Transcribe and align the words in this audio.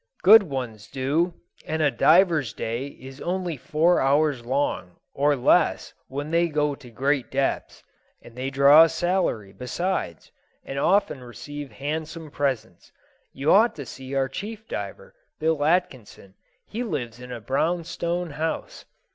"Good 0.23 0.41
ones 0.41 0.87
do, 0.87 1.35
and 1.63 1.79
a 1.83 1.91
diver's 1.91 2.53
day 2.53 2.87
is 2.87 3.21
only 3.21 3.55
four 3.55 4.01
hours' 4.01 4.43
long, 4.43 4.95
or 5.13 5.35
less 5.35 5.93
when 6.07 6.31
they 6.31 6.47
go 6.47 6.73
to 6.73 6.89
great 6.89 7.29
depths. 7.29 7.83
And 8.19 8.35
they 8.35 8.49
draw 8.49 8.81
a 8.85 8.89
salary 8.89 9.53
besides, 9.53 10.31
and 10.65 10.79
often 10.79 11.23
receive 11.23 11.71
handsome 11.73 12.31
presents. 12.31 12.91
You 13.31 13.51
ought 13.51 13.75
to 13.75 13.85
see 13.85 14.15
our 14.15 14.27
chief 14.27 14.67
diver, 14.67 15.13
Bill 15.37 15.63
Atkinson; 15.63 16.33
he 16.65 16.81
lives 16.81 17.19
in 17.19 17.31
a 17.31 17.39
brownstone 17.39 18.31
house." 18.31 18.85